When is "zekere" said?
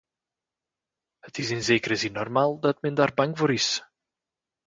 1.63-1.95